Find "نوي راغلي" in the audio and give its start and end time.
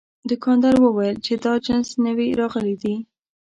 2.05-2.75